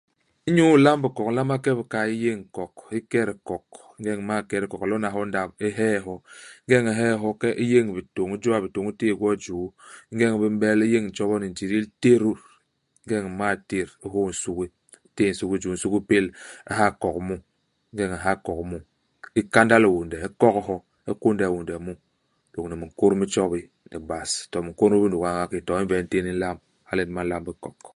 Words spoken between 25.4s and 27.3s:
nki, ni to umbe ntén u nlamb. Hala nyen ba